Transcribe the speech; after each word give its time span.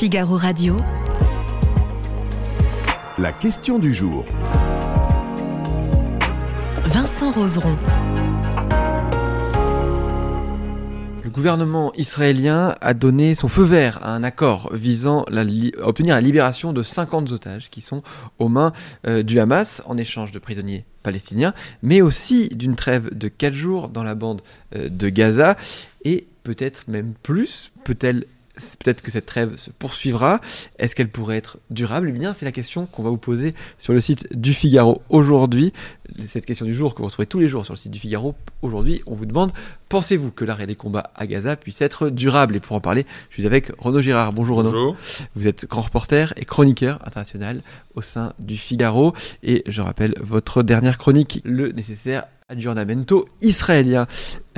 Figaro 0.00 0.38
Radio. 0.38 0.80
La 3.18 3.32
question 3.32 3.78
du 3.78 3.92
jour. 3.92 4.24
Vincent 6.86 7.30
Roseron. 7.32 7.76
Le 11.22 11.28
gouvernement 11.28 11.92
israélien 11.96 12.76
a 12.80 12.94
donné 12.94 13.34
son 13.34 13.48
feu 13.48 13.62
vert 13.62 13.98
à 14.02 14.14
un 14.14 14.22
accord 14.22 14.70
visant 14.72 15.26
la 15.28 15.42
à 15.42 15.86
obtenir 15.86 16.14
la 16.14 16.22
libération 16.22 16.72
de 16.72 16.82
50 16.82 17.32
otages 17.32 17.68
qui 17.68 17.82
sont 17.82 18.02
aux 18.38 18.48
mains 18.48 18.72
euh, 19.06 19.22
du 19.22 19.38
Hamas 19.38 19.82
en 19.84 19.98
échange 19.98 20.32
de 20.32 20.38
prisonniers 20.38 20.86
palestiniens, 21.02 21.52
mais 21.82 22.00
aussi 22.00 22.48
d'une 22.48 22.74
trêve 22.74 23.14
de 23.14 23.28
4 23.28 23.52
jours 23.52 23.90
dans 23.90 24.02
la 24.02 24.14
bande 24.14 24.40
euh, 24.74 24.88
de 24.88 25.10
Gaza 25.10 25.58
et 26.06 26.26
peut-être 26.42 26.88
même 26.88 27.12
plus. 27.22 27.70
Peut-elle 27.84 28.24
peut-être 28.54 29.02
que 29.02 29.10
cette 29.10 29.26
trêve 29.26 29.56
se 29.56 29.70
poursuivra. 29.70 30.40
Est-ce 30.78 30.94
qu'elle 30.94 31.08
pourrait 31.08 31.36
être 31.36 31.58
durable 31.70 32.08
Eh 32.10 32.18
bien, 32.18 32.34
c'est 32.34 32.44
la 32.44 32.52
question 32.52 32.86
qu'on 32.86 33.02
va 33.02 33.10
vous 33.10 33.16
poser 33.16 33.54
sur 33.78 33.92
le 33.92 34.00
site 34.00 34.26
du 34.36 34.54
Figaro 34.54 35.02
aujourd'hui. 35.08 35.72
Cette 36.26 36.46
question 36.46 36.66
du 36.66 36.74
jour 36.74 36.94
que 36.94 36.98
vous 36.98 37.06
retrouvez 37.06 37.26
tous 37.26 37.38
les 37.38 37.48
jours 37.48 37.64
sur 37.64 37.74
le 37.74 37.78
site 37.78 37.92
du 37.92 37.98
Figaro. 37.98 38.34
Aujourd'hui, 38.62 39.02
on 39.06 39.14
vous 39.14 39.26
demande 39.26 39.52
pensez-vous 39.88 40.30
que 40.30 40.44
l'arrêt 40.44 40.66
des 40.66 40.76
combats 40.76 41.10
à 41.14 41.26
Gaza 41.26 41.56
puisse 41.56 41.80
être 41.82 42.10
durable? 42.10 42.56
Et 42.56 42.60
pour 42.60 42.76
en 42.76 42.80
parler, 42.80 43.04
je 43.28 43.34
suis 43.34 43.46
avec 43.46 43.72
Renaud 43.78 44.00
Girard. 44.00 44.32
Bonjour 44.32 44.58
Renaud. 44.58 44.70
Bonjour. 44.70 44.96
Vous 45.34 45.46
êtes 45.46 45.66
grand 45.66 45.82
reporter 45.82 46.32
et 46.36 46.44
chroniqueur 46.44 46.98
international 47.06 47.62
au 47.94 48.02
sein 48.02 48.32
du 48.38 48.56
Figaro. 48.56 49.14
Et 49.42 49.62
je 49.66 49.82
rappelle 49.82 50.14
votre 50.20 50.62
dernière 50.62 50.98
chronique, 50.98 51.40
le 51.44 51.72
nécessaire 51.72 52.24
aggiornamento 52.50 53.28
israélien. 53.40 54.06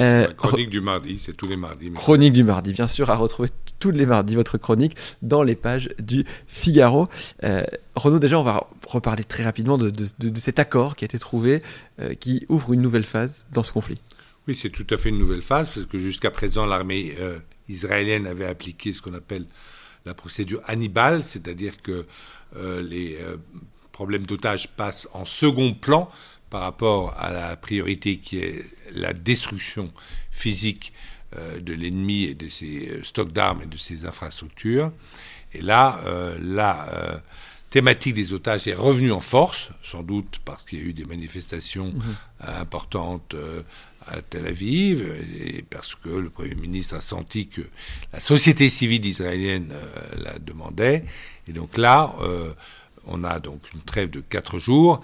Euh, 0.01 0.27
chronique 0.27 0.71
du 0.71 0.81
mardi, 0.81 1.19
c'est 1.19 1.37
tous 1.37 1.47
les 1.47 1.57
mardis. 1.57 1.93
Chronique 1.93 2.33
du 2.33 2.43
mardi, 2.43 2.73
bien 2.73 2.89
sûr, 2.89 3.11
à 3.11 3.17
retrouver 3.17 3.51
tous 3.79 3.91
les 3.91 4.07
mardis, 4.07 4.35
votre 4.35 4.59
chronique 4.59 4.97
dans 5.21 5.43
les 5.43 5.55
pages 5.55 5.91
du 5.99 6.25
Figaro. 6.47 7.09
Euh, 7.45 7.63
Renaud, 7.95 8.19
déjà, 8.19 8.41
on 8.41 8.43
va 8.43 8.67
reparler 8.89 9.25
très 9.25 9.45
rapidement 9.45 9.79
de, 9.79 9.93
cet 10.37 10.59
accord 10.59 10.97
qui 10.97 11.05
a 11.05 11.07
été 11.07 11.19
trouvé, 11.19 11.63
euh, 12.01 12.15
qui 12.15 12.47
ouvre 12.49 12.73
une 12.73 12.81
nouvelle 12.81 13.05
phase 13.05 13.47
dans 13.53 13.63
ce 13.63 13.73
conflit. 13.73 13.99
Oui, 14.49 14.57
c'est 14.57 14.71
tout 14.71 14.87
à 14.91 14.97
fait 14.97 15.11
une 15.11 15.19
nouvelle 15.19 15.43
phase, 15.43 15.69
parce 15.69 15.87
que 15.87 15.99
jusqu'à 15.99 16.31
présent, 16.31 16.67
l'armée 16.67 17.15
israélienne 17.69 18.27
avait 18.27 18.47
appliqué 18.47 18.93
ce 18.93 19.01
qu'on 19.01 19.15
appelle 19.15 19.45
la 20.05 20.15
procédure 20.15 20.61
Hannibal, 20.67 21.23
c'est-à-dire 21.23 21.81
que 21.81 22.07
les 22.57 23.19
problèmes 23.93 24.27
d'otages 24.27 24.69
passent 24.69 25.09
en 25.13 25.25
second 25.25 25.75
plan 25.75 26.11
par 26.53 26.61
rapport 26.61 27.15
à 27.19 27.33
la 27.33 27.57
priorité 27.57 28.19
qui 28.19 28.37
est 28.37 28.63
la 28.93 29.15
destruction 29.15 29.91
physique 30.31 30.93
euh, 31.39 31.59
de 31.61 31.73
l'ennemi 31.73 32.25
et 32.25 32.35
de 32.35 32.51
ses 32.51 32.91
euh, 32.91 33.03
stocks 33.03 33.33
d'armes 33.33 33.63
et 33.63 33.67
de 33.67 33.79
ses 33.79 34.05
infrastructures. 34.05 34.93
Et 35.55 35.63
là, 35.63 35.99
euh, 36.05 36.37
la 36.43 37.23
thématique 37.71 38.13
des 38.13 38.35
otages 38.35 38.69
est 38.69 38.75
revenue 38.75 39.13
en 39.13 39.21
force, 39.21 39.71
sans 39.83 40.03
doute 40.03 40.41
parce 40.45 40.63
qu'il 40.65 40.79
y 40.81 40.83
a 40.83 40.85
eu 40.85 40.93
des 40.93 41.07
manifestations 41.07 41.87
mhm. 41.87 42.17
importantes 42.41 43.35
à 44.07 44.21
Tel 44.21 44.47
Aviv, 44.47 45.01
et 45.41 45.63
parce 45.63 45.95
que 45.95 46.11
le 46.11 46.29
Premier 46.29 46.55
ministre 46.55 46.97
a 46.97 47.01
senti 47.01 47.47
que 47.47 47.63
la 48.13 48.21
société 48.21 48.69
civile 48.69 49.07
israélienne 49.07 49.73
la 50.19 50.39
demandait. 50.39 51.05
Et 51.49 51.53
donc 51.53 51.79
là, 51.79 52.15
on 53.07 53.25
a 53.25 53.41
donc 53.41 53.63
une 53.75 53.81
trêve 53.81 54.11
de 54.11 54.21
quatre 54.21 54.59
jours. 54.59 55.01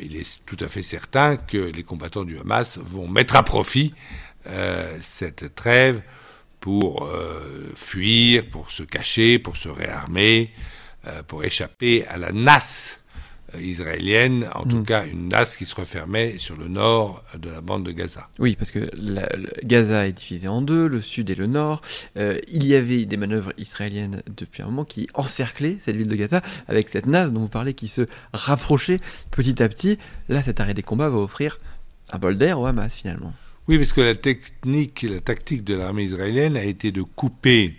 Il 0.00 0.16
est 0.16 0.44
tout 0.46 0.56
à 0.60 0.68
fait 0.68 0.82
certain 0.82 1.36
que 1.36 1.58
les 1.58 1.82
combattants 1.82 2.24
du 2.24 2.38
Hamas 2.38 2.78
vont 2.78 3.08
mettre 3.08 3.36
à 3.36 3.42
profit 3.42 3.92
euh, 4.46 4.96
cette 5.02 5.54
trêve 5.54 6.00
pour 6.60 7.04
euh, 7.04 7.72
fuir, 7.74 8.48
pour 8.50 8.70
se 8.70 8.82
cacher, 8.82 9.38
pour 9.38 9.56
se 9.56 9.68
réarmer, 9.68 10.50
euh, 11.06 11.22
pour 11.22 11.44
échapper 11.44 12.06
à 12.06 12.16
la 12.16 12.32
nasse 12.32 12.99
israélienne, 13.58 14.46
en 14.54 14.64
tout 14.64 14.78
mm. 14.78 14.84
cas 14.84 15.06
une 15.06 15.28
nasse 15.28 15.56
qui 15.56 15.64
se 15.64 15.74
refermait 15.74 16.38
sur 16.38 16.56
le 16.56 16.68
nord 16.68 17.22
de 17.38 17.50
la 17.50 17.60
bande 17.60 17.84
de 17.84 17.92
Gaza. 17.92 18.28
Oui, 18.38 18.56
parce 18.56 18.70
que 18.70 18.88
Gaza 19.64 20.06
est 20.06 20.12
divisé 20.12 20.48
en 20.48 20.62
deux, 20.62 20.86
le 20.86 21.00
sud 21.00 21.30
et 21.30 21.34
le 21.34 21.46
nord. 21.46 21.80
il 22.16 22.66
y 22.66 22.74
avait 22.74 23.04
des 23.04 23.16
manœuvres 23.16 23.52
israéliennes 23.58 24.22
depuis 24.36 24.62
un 24.62 24.66
moment 24.66 24.84
qui 24.84 25.08
encerclaient 25.14 25.76
cette 25.80 25.96
ville 25.96 26.08
de 26.08 26.16
Gaza 26.16 26.42
avec 26.68 26.88
cette 26.88 27.06
nasse 27.06 27.32
dont 27.32 27.40
vous 27.40 27.48
parlez 27.48 27.74
qui 27.74 27.88
se 27.88 28.02
rapprochait 28.32 29.00
petit 29.30 29.62
à 29.62 29.68
petit. 29.68 29.98
Là, 30.28 30.42
cet 30.42 30.60
arrêt 30.60 30.74
des 30.74 30.82
combats 30.82 31.08
va 31.08 31.18
offrir 31.18 31.58
un 32.12 32.18
bol 32.18 32.36
d'air 32.36 32.60
au 32.60 32.66
Hamas 32.66 32.94
finalement. 32.94 33.32
Oui, 33.68 33.78
parce 33.78 33.92
que 33.92 34.00
la 34.00 34.14
technique, 34.14 35.02
la 35.02 35.20
tactique 35.20 35.64
de 35.64 35.74
l'armée 35.74 36.04
israélienne 36.04 36.56
a 36.56 36.64
été 36.64 36.90
de 36.92 37.02
couper 37.02 37.76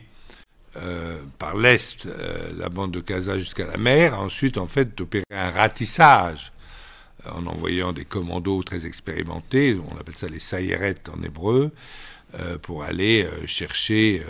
euh, 0.77 1.21
par 1.37 1.57
l'est 1.57 2.05
euh, 2.05 2.53
la 2.57 2.69
bande 2.69 2.91
de 2.91 3.01
Gaza 3.01 3.37
jusqu'à 3.37 3.67
la 3.67 3.75
mer, 3.75 4.17
ensuite 4.17 4.57
en 4.57 4.67
fait 4.67 4.97
d'opérer 4.97 5.25
un 5.29 5.51
ratissage 5.51 6.53
euh, 7.25 7.31
en 7.31 7.45
envoyant 7.45 7.91
des 7.91 8.05
commandos 8.05 8.63
très 8.63 8.85
expérimentés, 8.85 9.77
on 9.91 9.99
appelle 9.99 10.15
ça 10.15 10.29
les 10.29 10.39
sayeret 10.39 10.95
en 11.13 11.21
hébreu, 11.23 11.71
pour 12.61 12.83
aller 12.83 13.27
chercher 13.45 14.25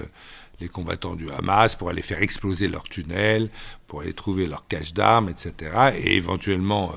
les 0.59 0.67
combattants 0.67 1.13
du 1.13 1.29
Hamas, 1.29 1.75
pour 1.75 1.89
aller 1.91 2.01
faire 2.01 2.23
exploser 2.23 2.67
leurs 2.67 2.85
tunnels, 2.85 3.47
pour 3.85 4.01
aller 4.01 4.13
trouver 4.13 4.47
leurs 4.47 4.67
caches 4.67 4.95
d'armes, 4.95 5.29
etc., 5.29 5.91
et 5.95 6.15
éventuellement 6.15 6.95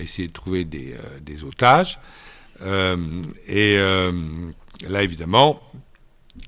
essayer 0.00 0.28
de 0.28 0.32
trouver 0.32 0.64
des, 0.64 0.96
otages. 1.44 2.00
Et 3.46 3.76
là, 3.76 5.02
évidemment, 5.02 5.60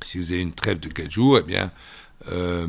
si 0.02 0.18
vous 0.18 0.32
avez 0.32 0.40
une 0.40 0.52
trêve 0.52 0.80
de 0.80 0.88
4 0.88 1.10
jours, 1.10 1.38
eh 1.38 1.42
bien, 1.42 1.70
euh, 2.30 2.66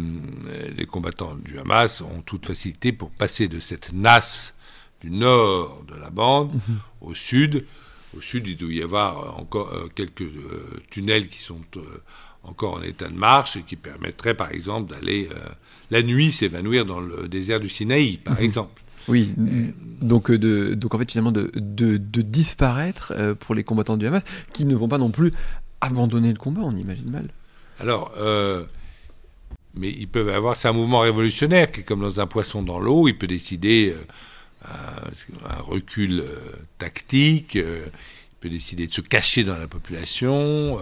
les 0.77 0.85
combattants 0.85 1.35
du 1.35 1.57
Hamas 1.59 2.01
ont 2.01 2.21
toute 2.21 2.45
facilité 2.45 2.91
pour 2.91 3.09
passer 3.09 3.47
de 3.47 3.59
cette 3.59 3.93
nasse 3.93 4.53
du 5.01 5.11
nord 5.11 5.83
de 5.87 5.95
la 5.95 6.09
bande 6.09 6.53
mhm. 6.53 6.77
au 7.01 7.13
sud. 7.13 7.65
Au 8.17 8.21
sud, 8.21 8.47
il 8.47 8.57
doit 8.57 8.71
y 8.71 8.81
avoir 8.81 9.37
encore 9.39 9.73
quelques 9.93 10.23
tunnels 10.89 11.27
qui 11.27 11.39
sont 11.39 11.59
encore 12.43 12.75
en 12.75 12.81
état 12.81 13.09
de 13.09 13.13
marche 13.13 13.57
et 13.57 13.63
qui 13.63 13.75
permettraient, 13.75 14.35
par 14.35 14.51
exemple, 14.51 14.93
d'aller 14.93 15.27
la 15.91 16.01
nuit 16.01 16.31
s'évanouir 16.31 16.85
dans 16.85 17.01
le 17.01 17.27
désert 17.27 17.59
du 17.59 17.67
Sinaï, 17.67 18.15
par 18.15 18.35
mhm. 18.35 18.43
exemple. 18.43 18.81
Oui, 19.07 19.33
donc, 20.01 20.31
euh, 20.31 20.37
de, 20.37 20.73
donc 20.73 20.95
en 20.95 20.99
fait 20.99 21.09
finalement 21.09 21.31
de, 21.31 21.51
de, 21.53 22.21
disparaître 22.21 23.13
euh, 23.15 23.35
pour 23.35 23.53
les 23.53 23.63
combattants 23.63 23.97
du 23.97 24.07
Hamas 24.07 24.23
qui 24.51 24.65
ne 24.65 24.75
vont 24.75 24.87
pas 24.87 24.97
non 24.97 25.11
plus 25.11 25.31
abandonner 25.85 26.31
le 26.31 26.37
combat, 26.37 26.61
on 26.63 26.75
imagine 26.75 27.09
mal. 27.09 27.27
Alors, 27.79 28.13
euh, 28.17 28.63
mais 29.73 29.89
ils 29.89 30.07
peuvent 30.07 30.29
avoir, 30.29 30.55
c'est 30.55 30.67
un 30.67 30.73
mouvement 30.73 31.01
révolutionnaire 31.01 31.71
qui 31.71 31.81
est 31.81 31.83
comme 31.83 32.01
dans 32.01 32.19
un 32.19 32.27
poisson 32.27 32.61
dans 32.61 32.79
l'eau, 32.79 33.07
il 33.07 33.17
peut 33.17 33.27
décider 33.27 33.95
un, 34.63 35.61
recul 35.61 36.23
tactique, 36.77 37.55
il 37.55 37.91
peut 38.39 38.49
décider 38.49 38.87
de 38.87 38.93
se 38.93 39.01
cacher 39.01 39.43
dans 39.43 39.57
la 39.57 39.67
population, 39.67 40.79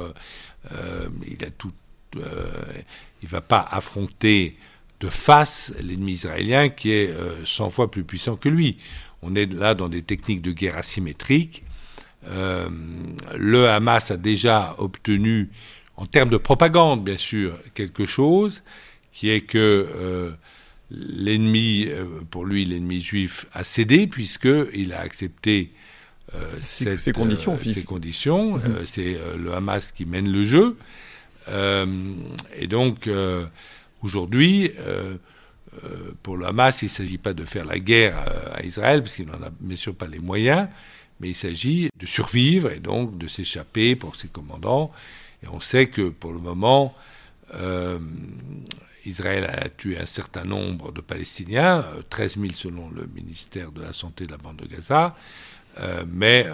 il 1.27 1.43
a 1.43 1.49
tout, 1.49 1.71
il 2.15 3.27
va 3.27 3.41
pas 3.41 3.67
affronter 3.71 4.55
de 5.03 5.09
face 5.09 5.73
l'ennemi 5.81 6.13
israélien 6.13 6.69
qui 6.69 6.91
est 6.91 7.13
100 7.45 7.65
euh, 7.65 7.69
fois 7.69 7.91
plus 7.91 8.03
puissant 8.03 8.37
que 8.37 8.47
lui. 8.47 8.77
On 9.21 9.35
est 9.35 9.51
là 9.51 9.75
dans 9.75 9.89
des 9.89 10.01
techniques 10.01 10.41
de 10.41 10.51
guerre 10.51 10.77
asymétriques. 10.77 11.63
Euh, 12.27 12.69
le 13.37 13.67
Hamas 13.69 14.11
a 14.11 14.17
déjà 14.17 14.75
obtenu, 14.77 15.49
en 15.97 16.05
termes 16.05 16.29
de 16.29 16.37
propagande 16.37 17.03
bien 17.03 17.17
sûr, 17.17 17.57
quelque 17.73 18.05
chose, 18.05 18.63
qui 19.11 19.29
est 19.29 19.41
que 19.41 19.57
euh, 19.95 20.31
l'ennemi, 20.89 21.87
pour 22.31 22.45
lui, 22.45 22.65
l'ennemi 22.65 22.99
juif 22.99 23.45
a 23.53 23.63
cédé 23.63 24.07
puisqu'il 24.07 24.93
a 24.93 24.99
accepté 24.99 25.71
ces 26.61 27.11
conditions. 27.11 27.57
ces 27.63 27.83
conditions. 27.83 28.57
Mhm. 28.57 28.85
C'est 28.85 29.17
le 29.37 29.53
Hamas 29.53 29.91
qui 29.91 30.05
mène 30.05 30.31
le 30.31 30.43
jeu. 30.45 30.77
et 31.47 32.67
donc, 32.67 33.07
Aujourd'hui, 34.03 34.69
euh, 34.79 35.15
euh, 35.85 36.11
pour 36.21 36.35
le 36.35 36.45
Hamas, 36.45 36.81
il 36.81 36.85
ne 36.85 36.89
s'agit 36.89 37.17
pas 37.17 37.33
de 37.33 37.45
faire 37.45 37.63
la 37.65 37.79
guerre 37.79 38.17
euh, 38.27 38.57
à 38.59 38.63
Israël, 38.63 39.01
parce 39.01 39.15
qu'il 39.15 39.25
n'en 39.25 39.41
a 39.41 39.49
bien 39.61 39.77
sûr 39.77 39.95
pas 39.95 40.07
les 40.07 40.19
moyens, 40.19 40.67
mais 41.23 41.29
il 41.29 41.35
s'agit 41.35 41.87
de 41.97 42.05
survivre 42.05 42.69
et 42.69 42.81
donc 42.81 43.17
de 43.17 43.29
s'échapper 43.29 43.95
pour 43.95 44.17
ses 44.17 44.27
commandants. 44.27 44.91
Et 45.41 45.47
on 45.47 45.61
sait 45.61 45.87
que 45.87 46.09
pour 46.09 46.33
le 46.33 46.39
moment, 46.39 46.93
Israël 49.05 49.45
a 49.45 49.69
tué 49.69 49.97
un 49.97 50.05
certain 50.05 50.43
nombre 50.43 50.91
de 50.91 50.99
Palestiniens, 50.99 51.85
13 52.09 52.37
000 52.39 52.51
selon 52.51 52.89
le 52.89 53.07
ministère 53.15 53.71
de 53.71 53.81
la 53.81 53.93
Santé 53.93 54.25
de 54.25 54.31
la 54.31 54.37
bande 54.37 54.57
de 54.57 54.65
Gaza, 54.65 55.15
mais 56.07 56.45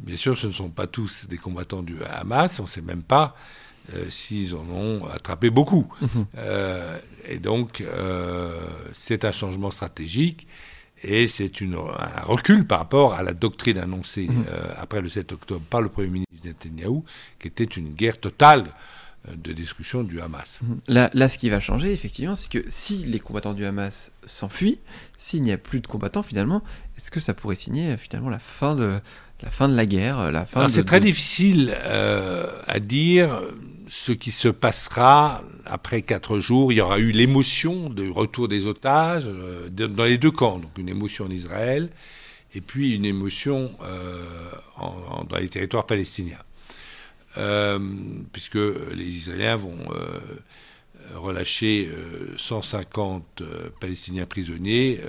bien 0.00 0.16
sûr 0.16 0.36
ce 0.36 0.48
ne 0.48 0.52
sont 0.52 0.70
pas 0.70 0.88
tous 0.88 1.26
des 1.28 1.38
combattants 1.38 1.82
du 1.82 1.96
Hamas, 2.02 2.58
on 2.58 2.64
ne 2.64 2.68
sait 2.68 2.82
même 2.82 3.04
pas 3.04 3.36
euh, 3.94 4.08
s'ils 4.10 4.54
en 4.54 4.64
ont 4.70 5.06
attrapé 5.06 5.50
beaucoup. 5.50 5.92
Mhm. 6.00 6.26
Euh, 6.38 6.98
et 7.28 7.38
donc, 7.38 7.80
euh, 7.80 8.60
c'est 8.92 9.24
un 9.24 9.32
changement 9.32 9.72
stratégique 9.72 10.46
et 11.02 11.28
c'est 11.28 11.62
un 11.62 12.22
recul 12.22 12.66
par 12.66 12.78
rapport 12.78 13.14
à 13.14 13.22
la 13.22 13.34
doctrine 13.34 13.78
annoncée 13.78 14.28
mhm. 14.28 14.44
après 14.76 15.00
le 15.00 15.08
7 15.08 15.32
octobre 15.32 15.62
par 15.68 15.82
le 15.82 15.88
Premier 15.88 16.08
ministre 16.08 16.46
Netanyahu, 16.46 17.02
qui 17.38 17.48
était 17.48 17.64
une 17.64 17.88
guerre 17.88 18.18
totale 18.18 18.66
de 19.36 19.52
destruction 19.52 20.02
du 20.02 20.20
Hamas. 20.20 20.58
Mhm. 20.62 20.80
Là, 20.88 21.10
là, 21.14 21.28
ce 21.28 21.38
qui 21.38 21.48
va 21.48 21.60
changer, 21.60 21.92
effectivement, 21.92 22.34
c'est 22.34 22.50
que 22.50 22.64
si 22.68 23.04
les 23.04 23.20
combattants 23.20 23.54
du 23.54 23.64
Hamas 23.64 24.10
s'enfuient, 24.24 24.80
s'il 25.16 25.42
n'y 25.42 25.52
a 25.52 25.58
plus 25.58 25.80
de 25.80 25.86
combattants, 25.86 26.22
finalement, 26.22 26.62
est-ce 26.96 27.10
que 27.10 27.20
ça 27.20 27.34
pourrait 27.34 27.56
signer 27.56 27.96
finalement 27.96 28.30
la 28.30 28.40
fin 28.40 28.74
de 28.74 29.00
la, 29.42 29.50
fin 29.50 29.68
de 29.68 29.74
la 29.74 29.86
guerre 29.86 30.32
la 30.32 30.46
fin 30.46 30.68
C'est 30.68 30.84
très 30.84 31.00
difficile 31.00 31.74
euh, 31.84 32.48
à 32.66 32.80
dire 32.80 33.40
ce 33.92 34.10
qui 34.10 34.30
se 34.30 34.48
passera 34.48 35.44
après 35.66 36.00
quatre 36.00 36.38
jours. 36.38 36.72
Il 36.72 36.76
y 36.76 36.80
aura 36.80 36.98
eu 36.98 37.10
l'émotion 37.10 37.90
du 37.90 38.08
retour 38.08 38.48
des 38.48 38.64
otages 38.64 39.26
euh, 39.28 39.68
dans 39.68 40.04
les 40.04 40.16
deux 40.16 40.30
camps, 40.30 40.58
donc 40.58 40.70
une 40.78 40.88
émotion 40.88 41.26
en 41.26 41.30
Israël 41.30 41.90
et 42.54 42.62
puis 42.62 42.94
une 42.94 43.04
émotion 43.04 43.70
euh, 43.82 44.24
en, 44.76 45.24
dans 45.24 45.36
les 45.36 45.48
territoires 45.48 45.84
palestiniens. 45.84 46.42
Euh, 47.36 47.78
puisque 48.32 48.54
les 48.54 49.04
Israéliens 49.04 49.56
vont 49.56 49.86
relâcher 51.14 51.90
150 52.38 53.42
Palestiniens 53.78 54.24
prisonniers, 54.24 55.02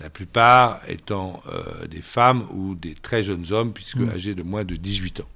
la 0.00 0.10
plupart 0.10 0.80
étant 0.88 1.40
des 1.88 2.00
femmes 2.00 2.46
ou 2.52 2.74
des 2.74 2.96
très 2.96 3.22
jeunes 3.22 3.52
hommes, 3.52 3.72
puisque 3.72 3.96
mmh. 3.96 4.10
âgés 4.10 4.34
de 4.34 4.42
moins 4.42 4.64
de 4.64 4.74
18 4.74 5.20
ans. 5.20 5.28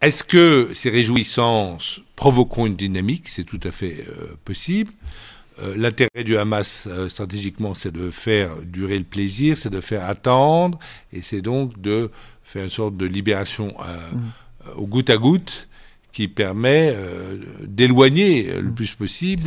Est-ce 0.00 0.24
que 0.24 0.70
ces 0.74 0.90
réjouissances 0.90 2.00
provoqueront 2.16 2.66
une 2.66 2.76
dynamique? 2.76 3.28
C'est 3.28 3.44
tout 3.44 3.60
à 3.64 3.70
fait 3.70 4.06
possible. 4.44 4.92
Euh, 5.62 5.74
l'intérêt 5.76 6.24
du 6.24 6.36
Hamas 6.38 6.86
euh, 6.86 7.08
stratégiquement, 7.08 7.74
c'est 7.74 7.92
de 7.92 8.10
faire 8.10 8.50
durer 8.64 8.96
le 8.98 9.04
plaisir, 9.04 9.58
c'est 9.58 9.70
de 9.70 9.80
faire 9.80 10.04
attendre, 10.04 10.78
et 11.12 11.20
c'est 11.22 11.42
donc 11.42 11.80
de 11.80 12.10
faire 12.44 12.64
une 12.64 12.70
sorte 12.70 12.96
de 12.96 13.06
libération 13.06 13.74
euh, 13.80 13.98
mm. 14.12 14.78
au 14.78 14.86
goutte 14.86 15.10
à 15.10 15.16
goutte 15.16 15.68
qui 16.12 16.26
permet 16.26 16.96
d'éloigner 17.62 18.54
le 18.54 18.70
mm. 18.70 18.74
plus 18.74 18.94
possible. 18.94 19.42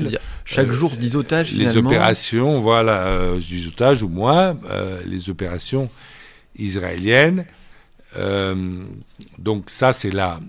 chaque 0.45 0.71
jour 0.71 0.91
10 0.91 1.17
otages, 1.17 1.53
Les 1.53 1.75
opérations, 1.75 2.61
voilà, 2.61 3.35
10 3.37 3.67
otages 3.67 4.01
ou 4.01 4.07
moins, 4.07 4.57
les 5.05 5.29
opérations 5.29 5.89
israéliennes. 6.57 7.45
Donc 9.37 9.69
ça, 9.69 9.93
c'est 9.93 10.11
la 10.11 10.39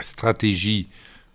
stratégie 0.00 0.88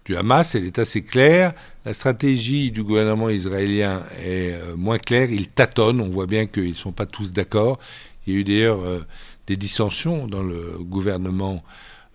du 0.05 0.15
Hamas, 0.15 0.53
elle 0.55 0.65
est 0.65 0.79
assez 0.79 1.03
claire. 1.03 1.53
La 1.83 1.93
stratégie 1.93 2.71
du 2.71 2.83
gouvernement 2.83 3.29
israélien 3.29 4.03
est 4.19 4.53
euh, 4.53 4.75
moins 4.77 4.99
claire. 4.99 5.31
Ils 5.31 5.47
tâtonnent. 5.47 5.99
On 5.99 6.09
voit 6.09 6.27
bien 6.27 6.45
qu'ils 6.45 6.69
ne 6.69 6.73
sont 6.73 6.91
pas 6.91 7.07
tous 7.07 7.33
d'accord. 7.33 7.79
Il 8.25 8.33
y 8.33 8.37
a 8.37 8.39
eu 8.39 8.43
d'ailleurs 8.43 8.81
euh, 8.81 9.05
des 9.47 9.57
dissensions 9.57 10.27
dans 10.27 10.43
le 10.43 10.77
gouvernement 10.79 11.63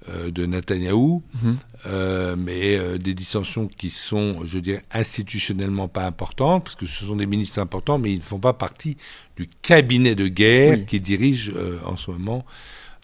euh, 0.09 0.31
de 0.31 0.47
Netanyahou, 0.47 1.23
mhm. 1.43 2.37
mais 2.39 2.99
des 2.99 3.15
dissensions 3.15 3.67
qui 3.67 3.91
sont, 3.91 4.45
je 4.45 4.59
dirais, 4.61 4.83
institutionnellement 4.93 5.89
pas 5.89 6.07
importantes, 6.07 6.65
parce 6.65 6.77
que 6.77 6.87
ce 6.87 7.05
sont 7.05 7.17
des 7.17 7.27
ministres 7.27 7.59
importants, 7.59 7.99
mais 7.99 8.13
ils 8.13 8.19
ne 8.19 8.25
font 8.25 8.39
pas 8.39 8.53
partie 8.53 8.97
du 9.37 9.49
cabinet 9.63 10.15
de 10.15 10.29
guerre 10.29 10.87
qui 10.87 11.01
dirige 11.01 11.53
en 11.85 11.97
ce 11.97 12.11
moment 12.13 12.45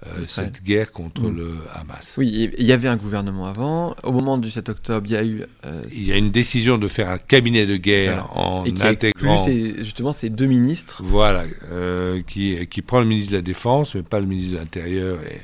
euh, 0.04 0.24
cette 0.24 0.62
guerre 0.62 0.92
contre 0.92 1.22
mm. 1.22 1.36
le 1.36 1.54
Hamas. 1.74 2.14
Oui, 2.18 2.50
il 2.58 2.66
y 2.66 2.72
avait 2.72 2.88
un 2.88 2.96
gouvernement 2.96 3.46
avant. 3.46 3.96
Au 4.02 4.12
moment 4.12 4.36
du 4.36 4.50
7 4.50 4.68
octobre, 4.68 5.06
il 5.06 5.12
y 5.12 5.16
a 5.16 5.24
eu. 5.24 5.42
Euh, 5.64 5.82
il 5.90 6.06
y 6.06 6.12
a 6.12 6.16
une 6.16 6.30
décision 6.30 6.76
de 6.76 6.86
faire 6.86 7.08
un 7.08 7.16
cabinet 7.16 7.64
de 7.64 7.76
guerre 7.76 8.36
en 8.36 8.66
et 8.66 8.72
qui 8.72 8.82
intégrant. 8.82 9.42
justement 9.78 10.12
ces 10.12 10.28
deux 10.28 10.44
ministres. 10.44 11.00
Voilà, 11.02 11.44
euh, 11.70 12.20
qui, 12.26 12.66
qui 12.66 12.82
prend 12.82 13.00
le 13.00 13.06
ministre 13.06 13.32
de 13.32 13.36
la 13.38 13.42
Défense, 13.42 13.94
mais 13.94 14.02
pas 14.02 14.20
le 14.20 14.26
ministre 14.26 14.52
de 14.52 14.58
l'Intérieur 14.58 15.18
et, 15.22 15.40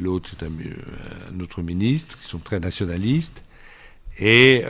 l'autre, 0.00 0.32
un, 0.42 1.34
un, 1.34 1.40
autre 1.40 1.62
ministre, 1.62 2.18
qui 2.18 2.26
sont 2.26 2.38
très 2.38 2.60
nationalistes. 2.60 3.42
Et 4.18 4.64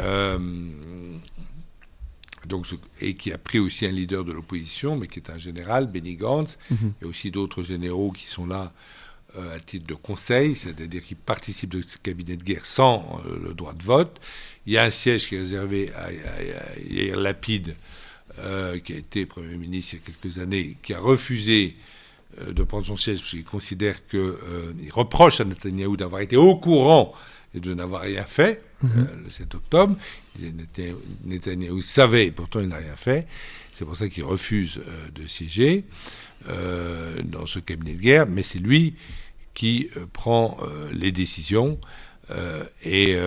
donc, 2.46 2.66
et 3.00 3.14
qui 3.14 3.32
a 3.32 3.38
pris 3.38 3.58
aussi 3.58 3.86
un 3.86 3.92
leader 3.92 4.24
de 4.24 4.32
l'opposition, 4.32 4.96
mais 4.96 5.08
qui 5.08 5.18
est 5.18 5.30
un 5.30 5.38
général, 5.38 5.86
Benny 5.86 6.16
Gantz. 6.16 6.56
Mhm. 6.70 6.92
Il 7.00 7.04
y 7.04 7.06
a 7.06 7.08
aussi 7.08 7.30
d'autres 7.30 7.62
généraux 7.62 8.12
qui 8.12 8.26
sont 8.26 8.46
là 8.46 8.72
euh, 9.36 9.56
à 9.56 9.60
titre 9.60 9.86
de 9.86 9.94
conseil, 9.94 10.54
c'est-à-dire 10.54 11.04
qui 11.04 11.14
participent 11.14 11.74
de 11.74 11.82
ce 11.82 11.98
cabinet 11.98 12.36
de 12.36 12.44
guerre 12.44 12.64
sans 12.64 13.20
euh, 13.26 13.38
le 13.48 13.54
droit 13.54 13.74
de 13.74 13.82
vote. 13.82 14.20
Il 14.66 14.72
y 14.72 14.78
a 14.78 14.84
un 14.84 14.90
siège 14.90 15.28
qui 15.28 15.34
est 15.34 15.40
réservé 15.40 15.90
à, 15.94 16.10
Yair 16.80 17.18
Lapide, 17.18 17.74
euh, 18.38 18.78
qui 18.78 18.94
a 18.94 18.96
été 18.96 19.26
Premier 19.26 19.56
ministre 19.56 19.94
il 19.94 19.98
y 19.98 20.02
a 20.02 20.04
quelques 20.06 20.38
années, 20.38 20.76
qui 20.82 20.94
a 20.94 21.00
refusé 21.00 21.76
de 22.46 22.62
prendre 22.64 22.84
son 22.84 22.96
siège 22.96 23.20
parce 23.20 23.30
qu'il 23.30 23.44
considère 23.44 24.06
qu'il 24.06 24.92
reproche 24.92 25.40
à 25.40 25.44
Netanyahou 25.44 25.96
d'avoir 25.96 26.20
été 26.20 26.36
au 26.36 26.56
courant 26.56 27.14
et 27.54 27.60
de 27.60 27.72
n'avoir 27.72 28.02
rien 28.02 28.24
fait 28.24 28.62
mhm. 28.82 29.08
le 29.24 29.30
7 29.30 29.54
octobre. 29.54 29.96
Netanyahu 31.24 31.82
savait, 31.82 32.30
pourtant 32.30 32.60
il 32.60 32.68
n'a 32.68 32.76
rien 32.76 32.96
fait. 32.96 33.26
C'est 33.72 33.84
pour 33.84 33.96
ça 33.96 34.08
qu'il 34.08 34.24
refuse 34.24 34.78
euh, 34.78 35.08
de 35.14 35.26
siéger 35.26 35.84
euh, 36.48 37.20
dans 37.22 37.44
ce 37.44 37.58
cabinet 37.58 37.92
de 37.92 38.00
guerre, 38.00 38.26
mais 38.26 38.42
c'est 38.42 38.58
lui 38.58 38.94
qui 39.52 39.90
euh, 39.96 40.06
prend 40.12 40.56
les 40.92 41.12
décisions. 41.12 41.78
Et 42.82 43.18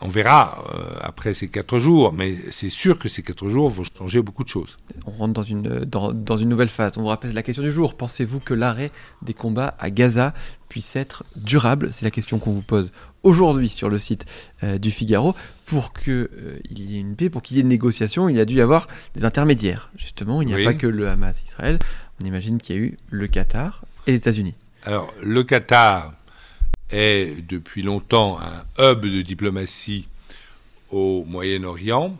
on 0.00 0.08
verra 0.08 0.64
après 1.00 1.34
ces 1.34 1.48
quatre 1.48 1.78
jours, 1.78 2.12
mais 2.12 2.36
c'est 2.50 2.70
sûr 2.70 2.98
que 2.98 3.08
ces 3.08 3.22
quatre 3.22 3.48
jours 3.48 3.68
vont 3.68 3.84
changer 3.84 4.22
beaucoup 4.22 4.44
de 4.44 4.48
choses. 4.48 4.76
On 5.06 5.10
rentre 5.10 5.32
dans 5.32 5.42
une, 5.42 5.80
dans, 5.84 6.12
dans 6.12 6.36
une 6.36 6.48
nouvelle 6.48 6.68
phase. 6.68 6.92
On 6.96 7.02
vous 7.02 7.08
rappelle 7.08 7.32
la 7.32 7.42
question 7.42 7.62
du 7.62 7.72
jour. 7.72 7.96
Pensez-vous 7.96 8.40
que 8.40 8.54
l'arrêt 8.54 8.90
des 9.22 9.34
combats 9.34 9.74
à 9.78 9.90
Gaza 9.90 10.34
puisse 10.68 10.94
être 10.96 11.24
durable? 11.36 11.92
C'est 11.92 12.04
la 12.04 12.10
question 12.10 12.38
qu'on 12.38 12.52
vous 12.52 12.62
pose 12.62 12.92
aujourd'hui 13.24 13.68
sur 13.68 13.88
le 13.88 13.98
site 13.98 14.24
euh, 14.62 14.78
du 14.78 14.90
Figaro. 14.90 15.34
Pour 15.66 15.92
qu'il 15.92 16.12
euh, 16.12 16.60
y 16.70 16.96
ait 16.96 17.00
une 17.00 17.16
paix, 17.16 17.28
pour 17.30 17.42
qu'il 17.42 17.56
y 17.56 17.60
ait 17.60 17.62
une 17.62 17.68
négociation, 17.68 18.28
il 18.28 18.38
a 18.40 18.44
dû 18.44 18.54
y 18.54 18.60
avoir 18.60 18.86
des 19.14 19.24
intermédiaires. 19.24 19.90
Justement, 19.96 20.40
il 20.42 20.48
n'y 20.48 20.54
a 20.54 20.64
pas 20.64 20.74
que 20.74 20.86
le 20.86 21.08
Hamas 21.08 21.42
Israël. 21.42 21.78
On 22.22 22.24
imagine 22.24 22.58
qu'il 22.58 22.76
y 22.76 22.78
a 22.78 22.82
eu 22.82 22.96
le 23.10 23.26
Qatar 23.26 23.84
et 24.06 24.12
les 24.12 24.18
États-Unis. 24.18 24.54
Alors, 24.84 25.12
le 25.22 25.42
Qatar 25.42 26.14
est 26.90 27.46
depuis 27.46 27.82
longtemps 27.82 28.38
un 28.40 28.64
hub 28.78 29.00
de 29.00 29.22
diplomatie 29.22 30.08
au 30.90 31.24
Moyen-Orient, 31.24 32.16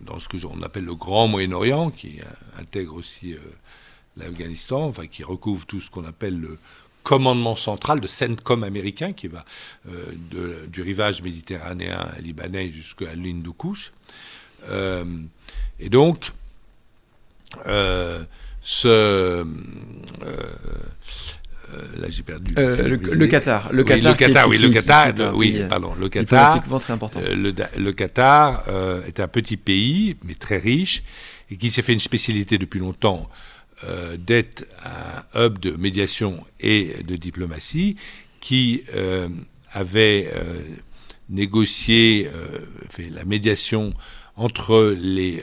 dans 0.00 0.20
ce 0.20 0.28
que 0.28 0.36
on 0.46 0.62
appelle 0.62 0.84
le 0.84 0.94
Grand 0.94 1.28
Moyen-Orient, 1.28 1.90
qui 1.90 2.20
intègre 2.58 2.94
aussi 2.94 3.34
euh, 3.34 3.38
l'Afghanistan, 4.16 4.84
enfin 4.84 5.06
qui 5.06 5.24
recouvre 5.24 5.66
tout 5.66 5.80
ce 5.80 5.90
qu'on 5.90 6.04
appelle 6.04 6.38
le 6.38 6.58
commandement 7.02 7.56
central 7.56 8.00
de 8.00 8.06
CENTCOM 8.06 8.62
américain 8.62 9.12
qui 9.12 9.26
va 9.26 9.44
euh, 9.88 10.66
du 10.68 10.82
rivage 10.82 11.20
méditerranéen 11.22 12.08
libanais 12.20 12.70
jusqu'à 12.70 13.14
de 13.42 13.50
Euh, 14.68 15.04
et 15.80 15.88
donc, 15.88 16.30
ce. 18.62 19.44
Euh, 21.72 22.00
là, 22.00 22.08
j'ai 22.08 22.22
perdu. 22.22 22.54
Le, 22.54 23.26
Qatar. 23.26 23.70
Le 23.72 23.84
Qatar, 23.84 24.12
oui, 24.12 24.12
le 24.12 24.14
Qatar, 24.14 24.48
oui, 24.48 24.58
le 24.58 24.68
Qatar, 24.70 25.36
oui, 25.36 25.60
pardon, 25.68 25.92
le 25.98 26.08
Qatar. 26.08 26.62
très 26.80 26.92
important. 26.92 27.20
Le, 27.20 27.52
le, 27.78 27.92
Qatar 27.92 28.64
est 29.06 29.20
un 29.20 29.28
petit 29.28 29.56
pays, 29.56 30.16
mais 30.24 30.34
très 30.34 30.58
riche, 30.58 31.02
et 31.50 31.56
qui 31.56 31.70
s'est 31.70 31.82
fait 31.82 31.92
une 31.92 32.00
spécialité 32.00 32.58
depuis 32.58 32.80
longtemps 32.80 33.28
euh, 33.84 34.16
d'être 34.16 34.64
un 34.84 35.44
hub 35.44 35.58
de 35.58 35.72
médiation 35.72 36.46
et 36.60 37.02
de 37.02 37.16
diplomatie 37.16 37.96
qui 38.38 38.84
euh, 38.94 39.28
avait 39.72 40.30
euh, 40.36 40.60
négocié, 41.28 42.30
fait 42.90 43.10
la 43.10 43.24
médiation 43.24 43.92
entre 44.36 44.94
les 44.96 45.42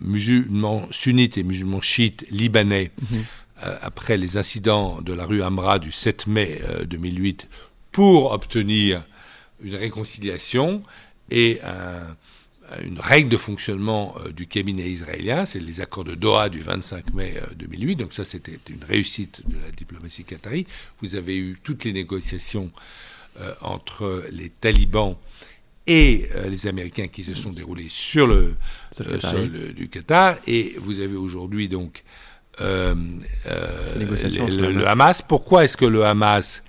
musulmans 0.00 0.86
sunnites 0.90 1.38
et 1.38 1.42
musulmans 1.42 1.80
chiites 1.80 2.26
libanais 2.30 2.90
mhm. 3.10 3.24
Après 3.60 4.16
les 4.16 4.36
incidents 4.36 5.00
de 5.02 5.12
la 5.12 5.24
rue 5.24 5.42
Amra 5.42 5.78
du 5.78 5.92
7 5.92 6.26
mai 6.26 6.62
2008 6.86 7.48
pour 7.92 8.32
obtenir 8.32 9.04
une 9.62 9.74
réconciliation 9.74 10.82
et 11.30 11.60
un 11.62 12.16
une 12.84 13.00
règle 13.00 13.28
de 13.28 13.36
fonctionnement 13.36 14.14
euh, 14.24 14.30
du 14.30 14.46
cabinet 14.46 14.88
israélien, 14.88 15.44
c'est 15.44 15.58
les 15.58 15.80
accords 15.80 16.04
de 16.04 16.14
Doha 16.14 16.48
du 16.48 16.60
25 16.60 17.12
mai 17.14 17.34
2008. 17.56 17.92
Euh, 17.92 18.02
Donc 18.02 18.12
ça, 18.12 18.24
c'était 18.24 18.58
une 18.68 18.84
réussite 18.84 19.42
de 19.48 19.56
la 19.56 19.70
diplomatie 19.70 20.24
qatari. 20.24 20.66
Vous 21.00 21.14
avez 21.14 21.36
eu 21.36 21.58
toutes 21.62 21.84
les 21.84 21.92
négociations 21.92 22.70
euh, 23.40 23.54
entre 23.60 24.24
les 24.30 24.50
talibans 24.50 25.16
et 25.86 26.28
les 26.48 26.68
Américains 26.68 27.08
qui 27.08 27.24
se 27.24 27.34
sont 27.34 27.50
déroulées 27.50 27.88
sur 27.88 28.28
le 28.28 28.54
sol 28.92 29.72
du 29.74 29.88
Qatar. 29.88 30.36
Et 30.46 30.76
vous 30.78 31.00
avez 31.00 31.16
aujourd'hui 31.16 31.68
donc 31.68 32.04
le, 32.58 34.72
le, 34.72 34.88
Hamas. 34.88 35.22
Pourquoi 35.22 35.64
est-ce 35.64 35.76
que 35.76 35.86
le 35.86 36.04
Hamas 36.04 36.62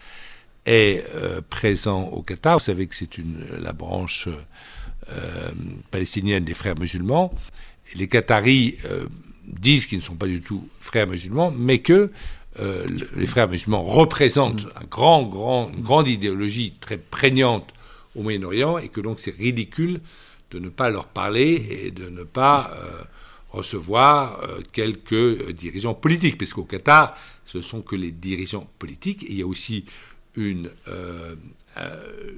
est 0.66 1.04
présent 1.50 2.04
au 2.04 2.22
Qatar? 2.22 2.60
Vous 2.60 2.66
savez 2.66 2.88
que 2.88 2.96
c'est 2.96 3.10
la 3.60 3.74
branche 3.74 4.30
euh, 5.10 5.52
palestinienne 5.90 6.44
des 6.44 6.54
frères 6.54 6.78
musulmans. 6.78 7.34
les 7.96 8.08
Qataris 8.08 8.78
euh, 8.86 9.08
disent 9.48 9.88
qu'ils 9.88 9.98
ne 9.98 10.04
sont 10.04 10.16
pas 10.16 10.28
du 10.28 10.42
tout 10.42 10.70
frères 10.80 11.08
musulmans, 11.08 11.52
mais 11.52 11.80
que 11.80 12.12
les 13.16 13.28
frères 13.28 13.50
musulmans 13.50 13.82
représentent 13.82 14.68
un 14.76 14.86
grand, 14.86 15.24
grand, 15.24 15.72
une 15.74 15.82
grande 15.82 16.08
idéologie 16.08 16.74
très 16.80 16.98
prégnante 16.98 17.74
au 18.16 18.22
Moyen-Orient 18.22 18.78
et 18.78 18.90
que 18.90 19.02
donc 19.02 19.20
c'est 19.20 19.36
ridicule 19.36 20.02
de 20.52 20.60
ne 20.60 20.70
pas 20.70 20.90
leur 20.90 21.08
parler 21.08 21.86
et 21.86 21.92
de 21.92 22.10
ne 22.10 22.24
pas 22.24 22.72
recevoir 23.52 24.42
quelques 24.72 25.52
dirigeants 25.52 25.94
politiques, 25.94 26.38
parce 26.38 26.54
qu'au 26.54 26.64
Qatar, 26.64 27.16
ce 27.46 27.62
sont 27.62 27.82
que 27.82 27.96
les 27.96 28.12
dirigeants 28.12 28.70
politiques. 28.80 29.26
il 29.28 29.36
y 29.36 29.42
a 29.42 29.48
aussi 29.48 29.86
une, 30.36 30.70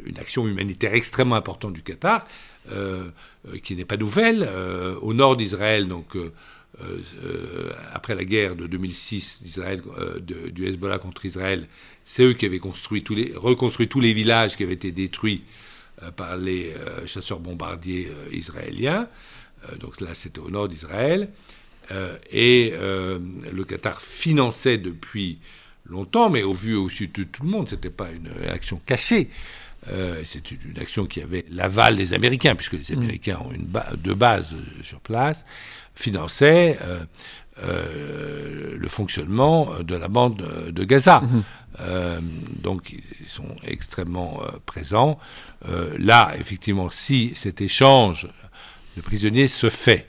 une 0.05 0.17
action 0.17 0.47
humanitaire 0.47 0.93
extrêmement 0.93 1.35
importante 1.35 1.73
du 1.73 1.83
Qatar, 1.83 2.25
euh, 2.71 3.09
euh, 3.49 3.57
qui 3.61 3.75
n'est 3.75 3.83
pas 3.83 3.97
nouvelle. 3.97 4.47
Euh, 4.49 4.97
au 5.01 5.13
nord 5.13 5.35
d'Israël, 5.35 5.87
donc 5.87 6.17
après 7.93 8.15
la 8.15 8.25
guerre 8.25 8.55
de 8.55 8.65
2006 8.65 9.43
d'Israël, 9.43 9.81
du 10.21 10.65
Hezbollah 10.65 10.97
contre 10.97 11.25
Israël, 11.25 11.67
c'est 12.03 12.23
eux 12.23 12.33
qui 12.33 12.45
avaient 12.45 12.59
construit 12.59 13.03
tous 13.03 13.13
les, 13.13 13.33
reconstruit 13.35 13.87
tous 13.87 13.99
les 13.99 14.13
villages 14.13 14.55
qui 14.57 14.63
avaient 14.63 14.73
été 14.73 14.91
détruits 14.91 15.43
par 16.15 16.35
les 16.37 16.73
chasseurs 17.05 17.39
bombardiers 17.39 18.09
israéliens. 18.31 19.07
Donc 19.79 20.01
là, 20.01 20.09
c'était 20.13 20.39
au 20.39 20.49
nord 20.49 20.67
d'Israël. 20.67 21.29
et 22.31 22.73
le 22.77 23.63
Qatar 23.63 24.01
finançait 24.01 24.77
depuis 24.77 25.39
longtemps, 25.85 26.29
mais 26.29 26.43
au 26.43 26.53
vu 26.53 26.75
au-dessus 26.75 27.07
de 27.07 27.23
tout 27.23 27.43
le 27.43 27.49
monde, 27.49 27.69
c'était 27.69 27.89
pas 27.89 28.09
une 28.11 28.29
action 28.49 28.81
cachée. 28.85 29.29
Euh, 29.91 30.21
c'est 30.25 30.51
une 30.51 30.79
action 30.79 31.05
qui 31.05 31.21
avait 31.21 31.45
l'aval 31.49 31.95
des 31.95 32.13
Américains, 32.13 32.55
puisque 32.55 32.73
les 32.73 32.95
mm. 32.95 32.99
Américains 32.99 33.39
ont 33.43 33.51
une 33.51 33.67
de 34.01 34.13
base 34.13 34.55
sur 34.83 34.99
place, 34.99 35.45
finançait 35.95 36.79
euh, 36.81 37.03
euh, 37.63 38.77
le 38.77 38.87
fonctionnement 38.87 39.69
de 39.81 39.95
la 39.95 40.07
bande 40.07 40.45
de 40.71 40.83
Gaza. 40.83 41.21
Mm-hmm. 41.21 42.21
donc 42.61 42.93
ils 42.93 43.27
sont 43.27 43.55
extrêmement 43.63 44.41
présents. 44.65 45.19
là, 45.97 46.33
effectivement, 46.39 46.89
si 46.89 47.33
cet 47.35 47.61
échange 47.61 48.27
de 48.95 49.01
prisonniers 49.01 49.47
se 49.47 49.69
fait, 49.69 50.07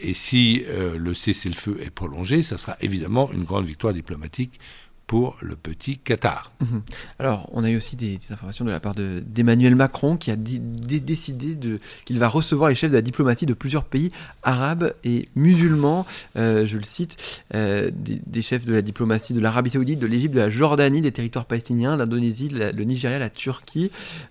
et 0.00 0.14
si 0.14 0.64
le 0.68 1.12
cessez-le-feu 1.12 1.80
est 1.82 1.90
prolongé, 1.90 2.42
ça 2.42 2.56
sera 2.56 2.76
évidemment 2.80 3.32
une 3.32 3.44
grande 3.44 3.66
victoire 3.66 3.92
diplomatique 3.92 4.60
pour 5.06 5.36
le 5.40 5.54
petit 5.54 5.98
Qatar. 5.98 6.52
Mhm. 6.60 6.82
Alors, 7.18 7.48
on 7.52 7.62
a 7.62 7.70
eu 7.70 7.76
aussi 7.76 7.96
des, 7.96 8.18
informations 8.30 8.64
de 8.64 8.70
la 8.70 8.80
part 8.80 8.94
d'Emmanuel 8.94 9.76
Macron 9.76 10.16
qui 10.16 10.30
a 10.30 10.36
décidé 10.36 11.56
qu'il 12.04 12.18
va 12.18 12.28
recevoir 12.28 12.68
les 12.70 12.74
chefs 12.74 12.90
de 12.90 12.96
la 12.96 13.02
diplomatie 13.02 13.46
de 13.46 13.54
plusieurs 13.54 13.84
pays 13.84 14.10
arabes 14.42 14.94
et 15.04 15.28
musulmans. 15.36 16.06
Euh, 16.36 16.66
je 16.66 16.76
le 16.76 16.82
cite, 16.82 17.42
euh, 17.54 17.90
des, 17.94 18.42
chefs 18.42 18.64
de 18.64 18.72
la 18.72 18.82
diplomatie 18.82 19.32
de 19.32 19.40
l'Arabie 19.40 19.70
Saoudite, 19.70 20.00
de 20.00 20.06
l'Égypte, 20.06 20.34
de 20.34 20.40
la 20.40 20.50
Jordanie, 20.50 21.02
des 21.02 21.12
territoires 21.12 21.46
palestiniens, 21.46 21.96
l'Indonésie, 21.96 22.48
le 22.48 22.84
Nigeria, 22.84 23.18
la 23.18 23.30
Turquie. 23.30 23.90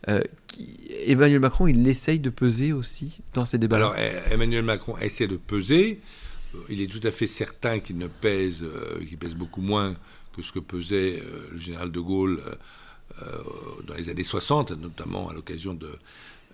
Euh, 0.10 0.20
Emmanuel 1.08 1.40
Macron, 1.40 1.68
il 1.68 1.88
essaye 1.88 2.20
de 2.20 2.30
peser 2.30 2.74
aussi 2.74 3.20
dans 3.34 3.46
ces 3.46 3.58
débats. 3.58 3.78
Alors, 3.78 3.96
Emmanuel 4.32 4.64
Macron 4.64 4.98
essaie 4.98 5.28
de 5.28 5.38
peser. 5.38 6.00
Il 6.70 6.82
est 6.82 6.88
tout 6.88 7.06
à 7.06 7.12
fait 7.12 7.28
certain 7.28 7.80
qu'il 7.80 7.98
ne 7.98 8.08
pèse, 8.08 8.64
qu'il 9.08 9.18
pèse 9.18 9.36
beaucoup 9.36 9.62
moins 9.62 9.96
que 10.36 10.42
ce 10.42 10.52
que 10.52 10.60
pesait 10.60 11.22
euh, 11.22 11.48
le 11.52 11.58
général 11.58 11.92
de 11.92 12.00
Gaulle 12.00 12.42
euh, 12.46 12.56
euh, 13.22 13.44
dans 13.88 13.94
les 13.96 14.10
années 14.10 14.24
60, 14.24 14.72
notamment 14.72 15.30
à 15.30 15.34
l'occasion 15.34 15.74
de 15.74 15.90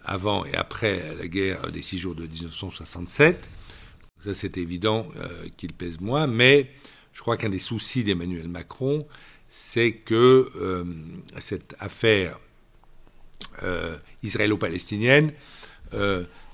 avant 0.03 0.46
et 0.46 0.55
après 0.55 1.15
la 1.15 1.27
guerre 1.27 1.72
des 1.72 1.81
six 1.81 1.98
jours 1.98 2.15
de 2.15 2.25
1967. 2.25 3.48
Ça, 4.24 4.34
c'est 4.34 4.58
évident 4.58 5.08
qu'il 5.58 5.74
pèse 5.74 6.00
moins, 6.00 6.25
mais 6.25 6.72
je 7.13 7.22
crois 7.22 7.38
qu'un 7.38 7.50
des 7.50 7.60
soucis 7.60 8.03
d'Emmanuel 8.03 8.48
Macron, 8.48 9.08
c'est 9.48 9.93
que 9.93 10.50
cette 11.39 11.75
affaire 11.79 12.39
israélo-palestinienne 14.24 15.34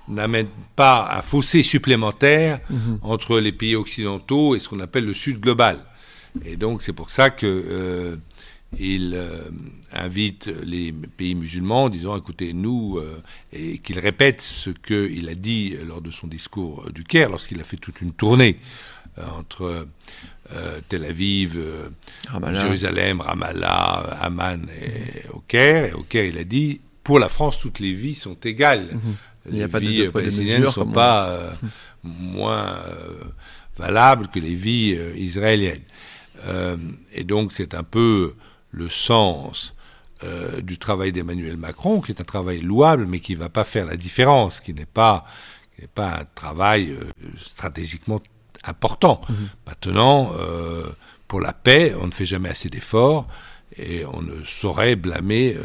n'amène 0.08 0.48
pas 0.76 1.10
un 1.18 1.22
fossé 1.22 1.64
supplémentaire 1.64 2.60
mm-hmm. 2.72 3.00
entre 3.02 3.40
les 3.40 3.52
pays 3.52 3.76
occidentaux 3.76 4.56
et 4.56 4.60
ce 4.60 4.70
qu'on 4.70 4.80
appelle 4.80 5.06
le 5.06 5.14
Sud 5.14 5.40
global. 5.40 5.80
Et 6.46 6.58
donc 6.58 6.82
c'est 6.82 6.94
pour 6.94 7.10
ça 7.10 7.30
que 7.30 7.46
euh, 7.46 8.16
il 8.80 9.14
euh, 9.16 9.50
invite 9.94 10.48
les 10.64 10.92
pays 10.92 11.36
musulmans 11.36 11.86
en 11.86 11.90
disant 11.90 12.18
écoutez, 12.18 12.54
nous, 12.54 12.98
euh, 12.98 13.22
et 13.54 13.80
qu'il 13.80 14.00
répète 14.00 14.42
ce 14.42 14.70
qu'il 14.70 15.30
a 15.30 15.36
dit 15.36 15.76
lors 15.88 16.02
de 16.02 16.12
son 16.12 16.28
discours 16.28 16.90
du 16.94 17.04
Caire, 17.04 17.30
lorsqu'il 17.30 17.60
a 17.60 17.64
fait 17.64 17.78
toute 17.78 18.02
une 18.02 18.14
tournée 18.14 18.60
entre 19.36 19.88
Tel 20.90 21.06
Aviv, 21.06 21.60
Jérusalem, 22.54 23.20
Ramallah, 23.20 24.20
Amman 24.22 24.68
et 24.80 25.28
au 25.34 25.40
Caire. 25.40 25.86
Et 25.86 25.94
au 25.94 26.04
Caire, 26.04 26.26
il 26.26 26.38
a 26.38 26.44
dit 26.44 26.82
pour 27.04 27.18
la 27.18 27.28
France, 27.30 27.58
toutes 27.58 27.80
les 27.80 27.94
vies 27.94 28.14
sont 28.14 28.38
égales. 28.44 28.90
Mhm. 28.94 29.16
Les 29.48 29.66
vies 29.68 30.10
palestiniennes 30.10 30.64
ne 30.64 30.70
sont 30.70 30.92
pas 30.92 31.52
moins 32.04 32.80
valables 33.78 34.28
que 34.28 34.40
les 34.40 34.54
vies 34.54 34.98
israéliennes. 35.16 35.84
Euh, 36.46 36.78
et 37.14 37.24
donc 37.24 37.52
c'est 37.52 37.74
un 37.74 37.84
peu 37.84 38.36
le 38.72 38.90
sens 38.90 39.74
euh, 40.24 40.62
du 40.62 40.78
travail 40.78 41.12
d'Emmanuel 41.12 41.58
Macron, 41.58 42.02
qui 42.02 42.12
est 42.12 42.22
un 42.22 42.26
travail 42.26 42.62
louable, 42.62 43.06
mais 43.08 43.20
qui 43.20 43.34
ne 43.34 43.40
va 43.40 43.50
pas 43.50 43.64
faire 43.64 43.86
la 43.86 43.98
différence, 43.98 44.62
qui 44.62 44.74
n'est 44.74 44.86
pas, 44.86 45.26
pas 45.96 46.20
un 46.22 46.26
travail 46.36 46.92
euh, 46.92 47.10
stratégiquement 47.38 48.22
important. 48.64 49.22
Mhm. 49.30 49.36
Maintenant, 49.66 50.34
pour 51.28 51.40
la 51.40 51.54
paix, 51.54 51.96
on 52.00 52.08
ne 52.08 52.12
fait 52.12 52.26
jamais 52.26 52.50
assez 52.50 52.70
d'efforts 52.70 53.28
et 53.76 54.06
on 54.06 54.22
ne 54.22 54.44
saurait 54.46 54.96
blâmer 54.96 55.58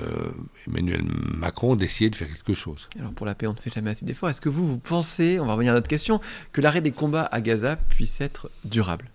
Emmanuel 0.66 1.04
Macron 1.04 1.76
d'essayer 1.76 2.10
de 2.10 2.16
faire 2.16 2.28
quelque 2.28 2.54
chose. 2.54 2.88
Alors 2.98 3.12
pour 3.12 3.26
la 3.26 3.34
paix, 3.34 3.46
on 3.46 3.52
ne 3.52 3.58
fait 3.58 3.70
jamais 3.70 3.90
assez 3.90 4.04
d'efforts. 4.04 4.30
Est-ce 4.30 4.40
que 4.40 4.48
vous, 4.48 4.66
vous 4.66 4.78
pensez, 4.78 5.38
on 5.38 5.46
va 5.46 5.52
revenir 5.52 5.72
à 5.72 5.76
notre 5.76 5.88
question, 5.88 6.20
que 6.52 6.60
l'arrêt 6.60 6.80
des 6.80 6.92
combats 6.92 7.28
à 7.30 7.40
Gaza 7.40 7.76
puisse 7.76 8.20
être 8.20 8.50
durable? 8.64 9.08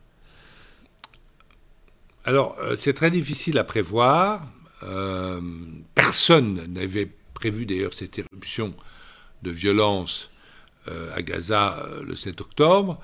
Alors, 2.27 2.57
euh, 2.59 2.75
c'est 2.75 2.91
très 2.91 3.09
difficile 3.09 3.57
à 3.57 3.63
prévoir. 3.63 4.51
Euh, 4.83 5.39
personne 5.95 6.61
n'avait 6.67 7.09
prévu 7.33 7.65
d'ailleurs 7.65 7.93
cette 7.93 8.19
éruption 8.19 8.75
de 9.43 9.49
violence 9.49 10.29
euh, 10.89 11.15
à 11.15 11.21
Gaza 11.21 11.87
le 12.05 12.17
7 12.17 12.41
octobre. 12.41 12.99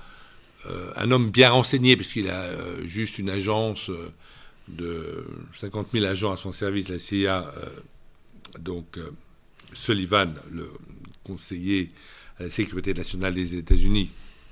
un 0.98 1.12
homme 1.12 1.32
bien 1.32 1.52
renseigné, 1.52 1.96
puisqu'il 1.96 2.30
a 2.30 2.48
juste 2.84 3.18
une 3.18 3.30
agence 3.30 3.90
de 4.68 5.26
50 5.54 5.88
000 5.94 6.06
agents 6.06 6.32
à 6.32 6.38
son 6.38 6.52
service, 6.52 6.90
la 6.90 7.00
CIA, 7.00 7.54
donc 8.60 9.00
Sullivan, 9.74 10.34
le 10.52 10.72
conseiller 11.24 11.92
à 12.40 12.44
la 12.44 12.50
sécurité 12.50 12.94
nationale 12.94 13.34
des 13.34 13.56
États-Unis, 13.56 14.10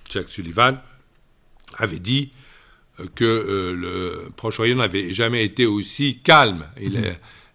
Jack 0.10 0.30
Sullivan, 0.30 0.78
avait 1.78 2.00
dit 2.00 2.32
que 3.16 3.24
euh, 3.24 3.76
le 3.76 4.32
Proche-Orient 4.36 4.76
n'avait 4.76 5.14
jamais 5.14 5.44
été 5.44 5.66
aussi 5.66 6.20
calme. 6.20 6.66
Il 6.80 6.98
a 6.98 7.12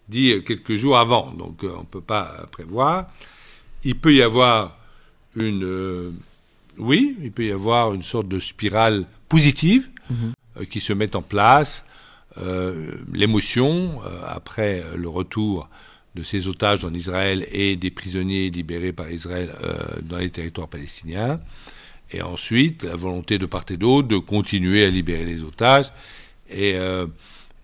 dit 0.09 0.43
quelques 0.45 0.77
jours 0.77 0.99
avant, 0.99 1.33
donc 1.33 1.65
euh, 1.65 1.73
on 1.77 1.81
ne 1.81 1.87
peut 1.87 2.01
pas 2.01 2.47
prévoir. 2.51 3.07
Il 3.85 3.97
peut 3.97 4.15
y 4.15 4.23
avoir 4.23 4.79
une... 5.37 5.65
Euh, 5.65 6.11
oui, 6.79 7.17
il 7.23 7.33
peut 7.33 7.47
y 7.47 7.53
avoir 7.53 7.95
une 7.95 8.03
sorte 8.03 8.29
de 8.29 8.39
spirale 8.39 9.07
positive 9.29 9.89
qui 10.71 10.81
se 10.81 10.93
met 10.93 11.17
en 11.17 11.23
place. 11.23 11.85
L'émotion, 13.13 14.01
après 14.27 14.83
le 14.97 15.09
retour 15.09 15.69
de 16.15 16.23
ces 16.23 16.49
otages 16.49 16.85
en 16.85 16.93
Israël 16.93 17.47
et 17.51 17.77
des 17.77 17.91
prisonniers 17.91 18.51
libérés 18.51 18.93
par 18.93 19.11
Israël 19.11 19.51
dans 20.03 20.19
les 20.19 20.31
territoires 20.31 20.69
palestiniens. 20.69 21.41
Et 22.13 22.23
ensuite 22.23 22.85
la 22.85 22.97
volonté 22.97 23.39
de 23.39 23.47
part 23.47 23.65
et 23.71 23.77
d'autre 23.77 24.09
de 24.09 24.19
continuer 24.19 24.85
à 24.85 24.91
libérer 24.91 25.25
les 25.25 25.43
otages, 25.43 25.93
et, 26.49 26.75
euh, 26.77 27.07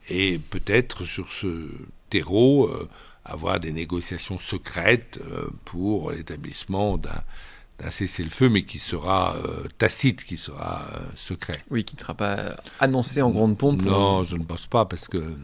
et 0.09 0.38
peut-être 0.38 1.05
sur 1.05 1.33
ce 1.33 1.69
terreau 2.11 2.67
euh, 2.67 2.88
avoir 3.25 3.61
des 3.61 3.73
négociations 3.73 4.38
secrètes 4.38 5.21
euh, 5.31 5.49
pour 5.64 6.11
l'établissement 6.11 6.99
d'un 6.99 7.23
d'un 7.83 7.91
cessez-le-feu, 7.91 8.49
mais 8.49 8.65
qui 8.65 8.79
sera 8.79 9.37
tacite, 9.79 10.25
qui 10.25 10.37
sera 10.37 10.87
secret. 11.15 11.62
Oui, 11.71 11.85
qui 11.85 11.97
ne 11.97 12.01
sera 12.01 12.15
pas 12.15 12.57
annoncé 12.81 13.23
en 13.23 13.31
grande 13.31 13.59
pompe. 13.59 13.83
Non, 13.83 14.25
je 14.25 14.37
ne 14.37 14.45
pense 14.45 14.67
pas, 14.67 14.85
parce 14.85 15.09
que 15.09 15.35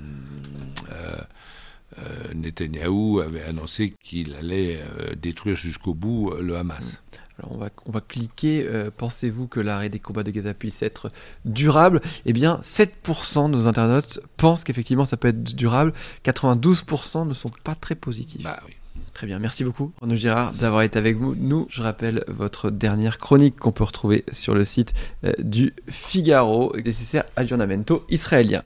Netanyahou 2.35 3.21
avait 3.21 3.43
annoncé 3.43 3.95
qu'il 4.03 4.35
allait 4.35 4.81
détruire 5.21 5.57
jusqu'au 5.57 5.95
bout 5.95 6.33
le 6.41 6.57
Hamas. 6.57 6.99
Alors 7.39 7.53
on 7.53 7.59
va, 7.59 7.71
on 7.87 7.93
va 7.93 8.01
cliquer, 8.01 8.67
euh, 8.67 8.91
pensez-vous 8.95 9.47
que 9.47 9.61
l'arrêt 9.61 9.89
des 9.89 10.01
combats 10.01 10.25
de 10.25 10.31
Gaza 10.33 10.55
puisse 10.55 10.83
être 10.83 11.13
durable? 11.45 12.01
Eh 12.27 12.33
bien, 12.33 12.61
7% 12.65 13.51
de 13.51 13.57
nos 13.57 13.67
internautes 13.69 14.21
pensent 14.37 14.65
qu'effectivement 14.65 15.05
ça 15.05 15.17
peut 15.17 15.29
être 15.29 15.43
durable, 15.55 15.93
92% 16.25 17.29
ne 17.29 17.35
sont 17.35 17.51
pas 17.63 17.77
très 17.77 17.95
positifs. 17.95 18.43
Bah 18.43 18.59
oui. 18.67 18.75
Très 19.15 19.27
bien, 19.27 19.39
merci 19.39 19.65
beaucoup 19.65 19.93
Renaud 20.01 20.17
Girard 20.17 20.53
d'avoir 20.53 20.83
été 20.83 20.99
avec 20.99 21.17
vous. 21.17 21.35
Nous, 21.37 21.67
je 21.71 21.83
rappelle 21.83 22.25
votre 22.29 22.71
dernière 22.71 23.19
chronique 23.19 23.57
qu'on 23.57 23.73
peut 23.73 23.85
retrouver 23.85 24.25
sur 24.33 24.55
le 24.55 24.65
site 24.65 24.95
euh, 25.25 25.33
du 25.39 25.75
Figaro, 25.89 26.73
nécessaire 26.85 27.25
aggiornamento 27.37 28.05
israélien. 28.09 28.57